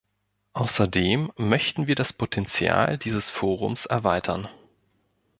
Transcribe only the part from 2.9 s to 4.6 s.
dieses Forums erweitern.